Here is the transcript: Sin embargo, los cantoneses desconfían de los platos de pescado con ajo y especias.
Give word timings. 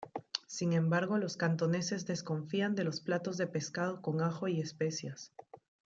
Sin 0.47 0.73
embargo, 0.73 1.19
los 1.19 1.37
cantoneses 1.37 2.07
desconfían 2.07 2.73
de 2.73 2.83
los 2.83 3.01
platos 3.01 3.37
de 3.37 3.45
pescado 3.45 4.01
con 4.01 4.23
ajo 4.23 4.47
y 4.47 4.59
especias. 4.59 5.31